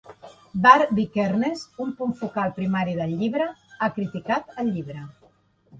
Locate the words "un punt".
1.85-2.15